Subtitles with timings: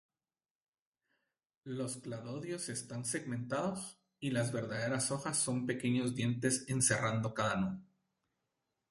[1.67, 7.83] Los cladodios están segmentados, y las verdaderas hojas son pequeños dientes encerrando cada nudo.